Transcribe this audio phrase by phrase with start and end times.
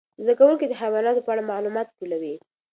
[0.23, 2.35] زده کوونکي د حیواناتو په اړه معلومات ټولوي.